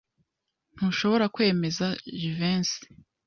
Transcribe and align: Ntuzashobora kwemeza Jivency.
Ntuzashobora 0.73 1.25
kwemeza 1.35 1.85
Jivency. 2.19 2.79